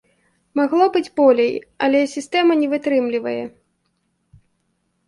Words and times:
Магло 0.59 0.87
быць 0.95 1.13
болей, 1.21 1.51
але 1.89 1.99
сістэма 2.15 2.59
не 2.63 2.67
вытрымлівае. 2.73 3.39